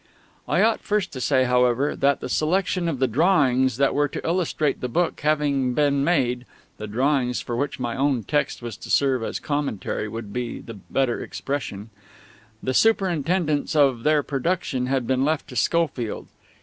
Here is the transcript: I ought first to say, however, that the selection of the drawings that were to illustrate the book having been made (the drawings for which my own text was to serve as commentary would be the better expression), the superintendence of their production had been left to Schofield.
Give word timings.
I 0.47 0.63
ought 0.63 0.79
first 0.79 1.13
to 1.13 1.21
say, 1.21 1.43
however, 1.43 1.95
that 1.95 2.21
the 2.21 2.27
selection 2.27 2.87
of 2.89 2.97
the 2.97 3.07
drawings 3.07 3.77
that 3.77 3.93
were 3.93 4.07
to 4.07 4.25
illustrate 4.27 4.81
the 4.81 4.89
book 4.89 5.19
having 5.21 5.75
been 5.75 6.03
made 6.03 6.47
(the 6.77 6.87
drawings 6.87 7.39
for 7.39 7.55
which 7.55 7.79
my 7.79 7.95
own 7.95 8.23
text 8.23 8.63
was 8.63 8.77
to 8.77 8.89
serve 8.89 9.21
as 9.21 9.39
commentary 9.39 10.07
would 10.07 10.33
be 10.33 10.59
the 10.59 10.73
better 10.89 11.23
expression), 11.23 11.91
the 12.63 12.73
superintendence 12.73 13.75
of 13.75 14.01
their 14.01 14.23
production 14.23 14.87
had 14.87 15.05
been 15.05 15.23
left 15.23 15.47
to 15.49 15.55
Schofield. 15.55 16.25